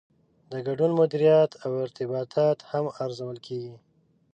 [0.51, 3.75] د ګډون مدیریت او ارتباطات هم ارزول کیږي.